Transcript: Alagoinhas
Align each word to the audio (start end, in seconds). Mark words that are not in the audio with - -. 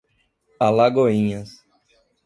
Alagoinhas 0.59 1.51